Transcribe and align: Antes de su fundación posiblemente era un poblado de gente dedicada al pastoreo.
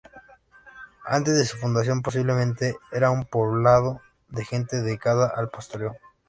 Antes 1.05 1.37
de 1.37 1.45
su 1.45 1.57
fundación 1.57 2.01
posiblemente 2.01 2.75
era 2.91 3.11
un 3.11 3.23
poblado 3.25 4.01
de 4.29 4.43
gente 4.43 4.81
dedicada 4.81 5.27
al 5.35 5.51
pastoreo. 5.51 5.95